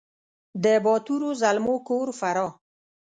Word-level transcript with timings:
د 0.63 0.65
باتورو 0.83 1.29
زلمو 1.41 1.75
کور 1.87 2.07
فراه! 2.19 2.51